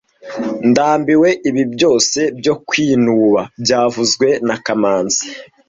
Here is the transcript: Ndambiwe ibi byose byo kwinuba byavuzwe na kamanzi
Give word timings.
Ndambiwe 0.69 1.29
ibi 1.49 1.63
byose 1.73 2.19
byo 2.39 2.53
kwinuba 2.67 3.41
byavuzwe 3.63 4.27
na 4.47 4.57
kamanzi 4.65 5.23